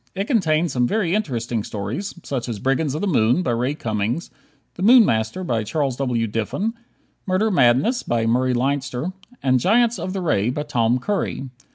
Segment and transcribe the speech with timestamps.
[0.15, 4.31] It contained some very interesting stories, such as "Brigands of the Moon," by Ray Cummings,
[4.73, 6.25] "The Moon Master," by Charles W.
[6.25, 6.73] Diffin,
[7.27, 9.11] "Murder Madness," by Murray Leinster,
[9.43, 11.43] and "Giants of the Ray," by Tom Curry.